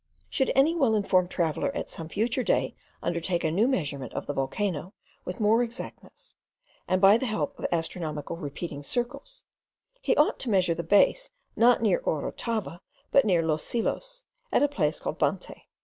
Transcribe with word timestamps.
Should 0.31 0.51
any 0.55 0.73
well 0.75 0.95
informed 0.95 1.29
traveller 1.29 1.69
at 1.75 1.91
some 1.91 2.09
future 2.09 2.41
day 2.41 2.73
undertake 3.03 3.43
a 3.43 3.51
new 3.51 3.67
measurement 3.67 4.11
of 4.15 4.25
the 4.25 4.33
volcano 4.33 4.95
with 5.25 5.39
more 5.39 5.61
exactness, 5.61 6.35
and 6.87 6.99
by 6.99 7.19
the 7.19 7.27
help 7.27 7.59
of 7.59 7.67
astronomical 7.71 8.35
repeating 8.35 8.81
circles, 8.81 9.43
he 10.01 10.15
ought 10.17 10.39
to 10.39 10.49
measure 10.49 10.73
the 10.73 10.81
base, 10.81 11.29
not 11.55 11.83
near 11.83 11.99
Orotava, 12.03 12.81
but 13.11 13.25
near 13.25 13.45
Los 13.45 13.63
Silos, 13.63 14.23
at 14.51 14.63
a 14.63 14.67
place 14.67 14.99
called 14.99 15.19
Bante. 15.19 15.67